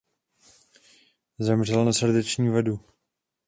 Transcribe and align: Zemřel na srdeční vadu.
Zemřel 1.39 1.85
na 1.85 1.93
srdeční 1.93 2.49
vadu. 2.49 2.79